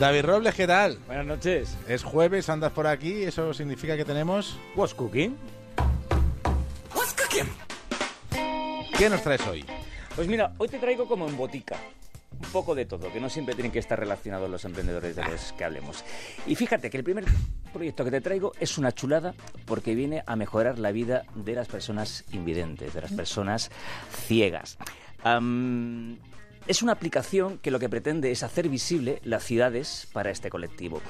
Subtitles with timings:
[0.00, 0.98] David Robles, ¿qué tal?
[1.06, 1.76] Buenas noches.
[1.88, 4.58] Es jueves, andas por aquí, eso significa que tenemos...
[4.74, 5.36] What's cooking?
[6.92, 7.48] What's cooking?
[8.98, 9.64] ¿Qué nos traes hoy?
[10.16, 11.76] Pues mira, hoy te traigo como en botica.
[12.32, 15.52] Un poco de todo, que no siempre tienen que estar relacionados los emprendedores de los
[15.52, 16.04] que hablemos.
[16.44, 17.24] Y fíjate que el primer
[17.72, 19.32] proyecto que te traigo es una chulada
[19.64, 23.70] porque viene a mejorar la vida de las personas invidentes, de las personas
[24.26, 24.76] ciegas.
[26.66, 31.00] Es una aplicación que lo que pretende es hacer visible las ciudades para este colectivo.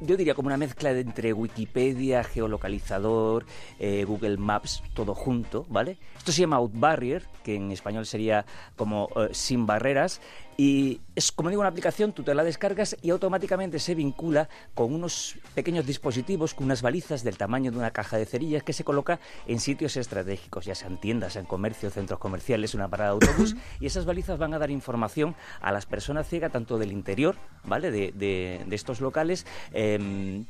[0.00, 3.46] Yo diría, como una mezcla de entre Wikipedia, geolocalizador,
[3.78, 5.98] eh, Google Maps, todo junto, ¿vale?
[6.18, 8.44] Esto se llama Outbarrier, que en español sería
[8.76, 10.20] como eh, sin barreras,
[10.58, 14.94] y es, como digo, una aplicación, tú te la descargas y automáticamente se vincula con
[14.94, 18.82] unos pequeños dispositivos, con unas balizas del tamaño de una caja de cerillas que se
[18.82, 23.54] coloca en sitios estratégicos, ya sean tiendas, en comercio, centros comerciales, una parada de autobús,
[23.80, 27.90] y esas balizas van a dar información a las personas ciegas, tanto del interior, ¿vale?,
[27.90, 29.44] de, de- de estos locales,
[29.94, 30.46] em,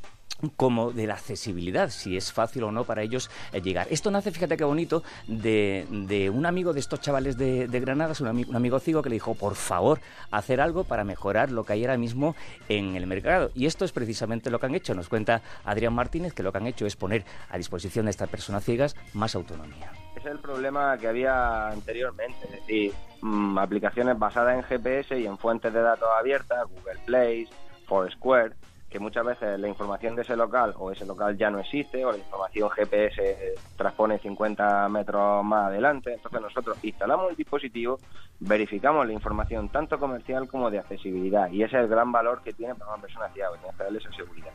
[0.57, 3.87] como de la accesibilidad, si es fácil o no para ellos eh, llegar.
[3.91, 8.45] Esto nace, fíjate qué bonito, de, un amigo de estos chavales de, de Granada, un,
[8.49, 11.85] un amigo ciego que le dijo, por favor, hacer algo para mejorar lo que hay
[11.85, 12.37] ahora mismo
[12.69, 13.51] en el mercado.
[13.55, 14.95] Y esto es precisamente lo que han hecho.
[14.95, 18.29] Nos cuenta Adrián Martínez que lo que han hecho es poner a disposición de estas
[18.29, 19.91] personas ciegas más autonomía.
[20.17, 22.93] Es el problema que había anteriormente, es decir,
[23.23, 27.49] mm, aplicaciones basadas en GPS y en fuentes de datos abiertas, Google Play,
[27.87, 28.55] Foursquare,
[28.89, 32.13] que muchas veces la información de ese local o ese local ya no existe o
[32.13, 36.15] la información GPS transpone 50 metros más adelante.
[36.15, 37.99] Entonces nosotros instalamos el dispositivo,
[38.41, 42.53] verificamos la información tanto comercial como de accesibilidad y ese es el gran valor que
[42.53, 44.53] tiene para una persona ciega, que tiene que darle esa seguridad.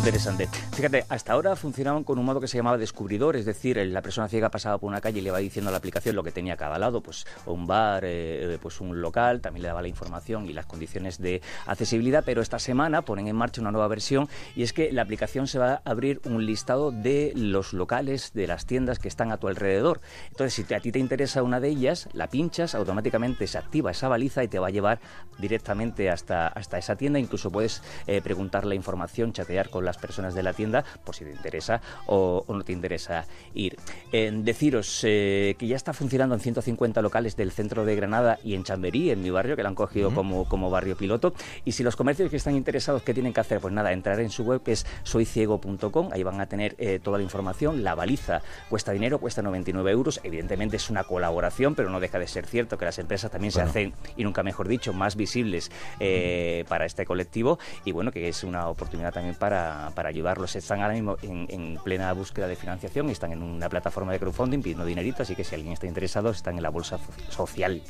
[0.00, 0.48] Interesante.
[0.72, 4.28] Fíjate, hasta ahora funcionaban con un modo que se llamaba descubridor, es decir, la persona
[4.28, 6.54] ciega pasaba por una calle y le va diciendo a la aplicación lo que tenía
[6.54, 10.46] a cada lado, pues un bar, eh, pues un local, también le daba la información
[10.48, 14.26] y las condiciones de accesibilidad, pero esta semana ponen en marcha una nueva versión
[14.56, 18.46] y es que la aplicación se va a abrir un listado de los locales, de
[18.46, 20.00] las tiendas que están a tu alrededor.
[20.30, 24.08] Entonces, si a ti te interesa una de ellas, la pinchas, automáticamente se activa esa
[24.08, 24.98] baliza y te va a llevar
[25.38, 27.18] directamente hasta, hasta esa tienda.
[27.18, 31.24] Incluso puedes eh, preguntar la información, chatear con las personas de la tienda, por si
[31.24, 33.76] te interesa o, o no te interesa ir.
[34.12, 38.54] Eh, deciros eh, que ya está funcionando en 150 locales del centro de Granada y
[38.54, 41.34] en Chamberí, en mi barrio, que lo han cogido como, como barrio piloto.
[41.64, 43.60] Y si los comercios que están interesados, ¿qué tienen que hacer?
[43.60, 47.18] Pues nada, entrar en su web que es soyciego.com, ahí van a tener eh, toda
[47.18, 47.82] la información.
[47.82, 50.20] La baliza cuesta dinero, cuesta 99 euros.
[50.22, 53.66] Evidentemente es una colaboración, pero no deja de ser cierto que las empresas también Bueno.
[53.66, 57.58] se hacen, y nunca mejor dicho, más visibles eh, para este colectivo.
[57.84, 60.54] Y bueno, que es una oportunidad también para, para ayudarlos.
[60.56, 64.18] Están ahora mismo en, en plena búsqueda de financiación y están en una plataforma de
[64.18, 67.82] crowdfunding pidiendo dinerito, así que si alguien está interesado, están en la bolsa so- social.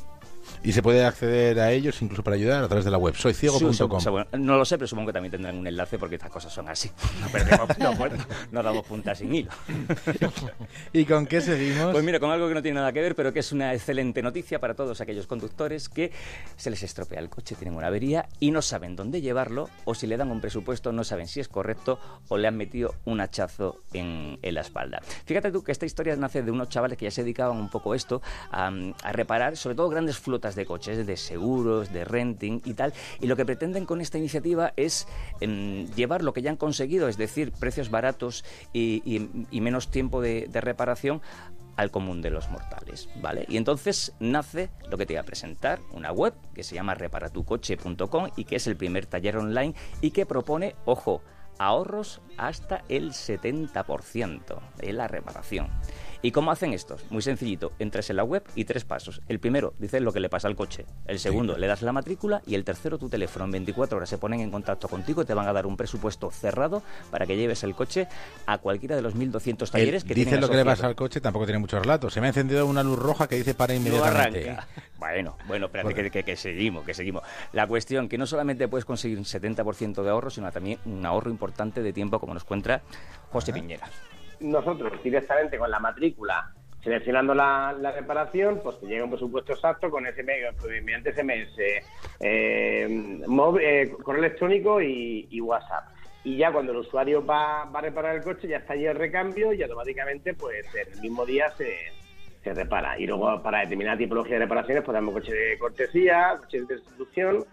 [0.63, 4.03] Y se puede acceder a ellos incluso para ayudar a través de la web soyciego.com.
[4.11, 6.69] bueno, no lo sé, pero supongo que también tendrán un enlace porque estas cosas son
[6.69, 6.89] así.
[7.21, 7.93] No, perdemos, no,
[8.51, 9.51] no damos puntas sin hilo.
[10.93, 11.91] ¿Y con qué seguimos?
[11.91, 14.21] Pues mira, con algo que no tiene nada que ver, pero que es una excelente
[14.21, 16.11] noticia para todos aquellos conductores que
[16.57, 20.07] se les estropea el coche, tienen una avería y no saben dónde llevarlo, o si
[20.07, 23.81] le dan un presupuesto no saben si es correcto o le han metido un hachazo
[23.93, 25.01] en, en la espalda.
[25.25, 27.93] Fíjate tú que esta historia nace de unos chavales que ya se dedicaban un poco
[27.93, 28.21] a esto,
[28.51, 28.71] a,
[29.03, 33.27] a reparar sobre todo grandes flotas de coches, de seguros, de renting y tal, y
[33.27, 35.05] lo que pretenden con esta iniciativa es
[35.41, 40.47] em, llevar lo que ya han conseguido, es decir, precios baratos y, menos tiempo de,
[40.49, 41.21] de reparación
[41.75, 43.45] al común de los mortales, ¿vale?
[43.49, 48.29] Y entonces nace lo que te iba a presentar, una web que se llama reparatucoche.com
[48.37, 51.21] y que es el primer taller online y que propone, ojo,
[51.57, 55.67] ahorros hasta el 70% en la reparación.
[56.23, 57.03] ¿Y cómo hacen estos?
[57.09, 59.21] Muy sencillito, entras en la web y tres pasos.
[59.27, 60.85] El primero, dices lo que le pasa al coche.
[61.07, 63.45] El segundo, le das la matrícula y el tercero, tu teléfono.
[63.45, 66.29] En 24 horas se ponen en contacto contigo y te van a dar un presupuesto
[66.29, 68.07] cerrado para que lleves el coche
[68.45, 71.21] a cualquiera de los 1.200 talleres que dice tienen lo que le pasa al coche,
[71.21, 72.09] tampoco tiene mucho relato.
[72.11, 74.49] Se me ha encendido una luz roja que dice para No inmediatamente.
[74.51, 74.67] arranca.
[74.99, 77.23] Bueno, bueno, espérate que, que- que seguimos, que seguimos.
[77.51, 81.31] La cuestión que no solamente puedes conseguir un 70% de ahorro, sino también un ahorro
[81.31, 82.83] importante de tiempo, como nos cuenta
[83.31, 83.89] José Piñera.
[84.41, 86.49] Nosotros directamente con la matrícula
[86.83, 91.83] seleccionando la, la reparación, pues te llega un presupuesto exacto con SMS, pues, mediante SMS,
[92.19, 92.87] eh,
[93.27, 95.85] móvil- eh, correo electrónico y, y WhatsApp.
[96.23, 98.95] Y ya cuando el usuario va, va a reparar el coche, ya está allí el
[98.95, 101.75] recambio y automáticamente, pues en el mismo día se,
[102.43, 102.97] se repara.
[102.99, 107.45] Y luego, para determinada tipología de reparaciones, pues damos coche de cortesía, coche de sustitución,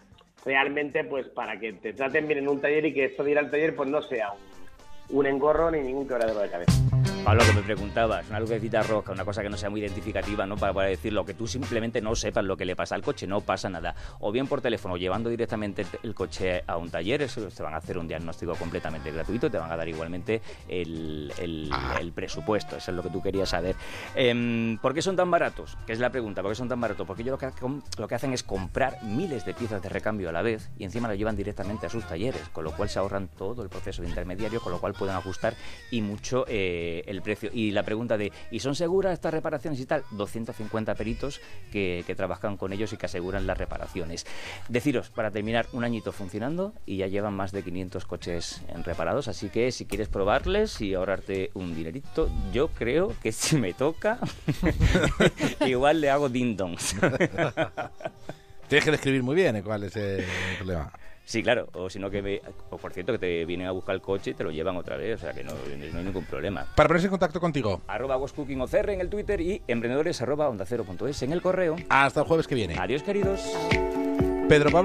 [0.44, 3.38] realmente, pues para que te traten bien en un taller y que esto de ir
[3.38, 4.57] al taller, pues no sea un,
[5.10, 6.72] un engorro ni ningún quebradero de cabeza.
[7.24, 10.56] Pablo, que me preguntabas, una lucecita roja, una cosa que no sea muy identificativa, ¿no?
[10.56, 13.26] Para, para decir lo que tú simplemente no sepas lo que le pasa al coche,
[13.26, 13.94] no pasa nada.
[14.20, 17.78] O bien por teléfono, llevando directamente el, coche a un taller, eso te van a
[17.78, 21.96] hacer un diagnóstico completamente gratuito, te van a dar igualmente el, el- Ah.
[22.00, 23.76] el presupuesto, eso es lo que tú querías saber.
[24.14, 25.76] Em, ¿Por qué son tan baratos?
[25.86, 27.06] Que es la pregunta, ¿por qué son tan baratos?
[27.06, 30.30] Porque ellos lo que, hacen- lo que hacen es comprar miles de piezas de recambio
[30.30, 32.98] a la vez y encima lo llevan directamente a sus talleres, con lo cual se
[33.00, 35.54] ahorran todo el proceso de intermediario, con lo cual pueden ajustar
[35.90, 37.50] y mucho eh, el precio.
[37.52, 40.04] Y la pregunta de, ¿y son seguras estas reparaciones y tal?
[40.10, 41.40] 250 peritos
[41.72, 44.26] que, que trabajan con ellos y que aseguran las reparaciones.
[44.68, 49.48] Deciros, para terminar, un añito funcionando y ya llevan más de 500 coches reparados, así
[49.48, 54.18] que si quieres probarles y ahorrarte un dinerito, yo creo que si me toca,
[55.66, 56.96] igual le hago ding dongs.
[58.68, 60.24] Tienes que describir muy bien eh, cuál es el
[60.58, 60.92] problema.
[61.28, 62.40] Sí, claro, o si no que me,
[62.70, 64.96] o por cierto que te vienen a buscar el coche y te lo llevan otra
[64.96, 66.64] vez, o sea que no, no hay ningún problema.
[66.74, 71.32] Para ponerse en contacto contigo, Arroba GhostCookingOCR en el Twitter y emprendedores arroba onda en
[71.32, 71.76] el correo.
[71.90, 72.76] hasta el jueves que viene.
[72.78, 73.42] Adiós queridos.
[74.48, 74.76] Pedro Pablo.